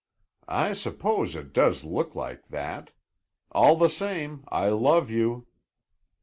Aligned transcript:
"I 0.47 0.73
suppose 0.73 1.35
it 1.35 1.53
does 1.53 1.83
look 1.83 2.15
like 2.15 2.47
that. 2.47 2.89
All 3.51 3.75
the 3.75 3.87
same, 3.87 4.43
I 4.47 4.69
love 4.69 5.11
you." 5.11 5.45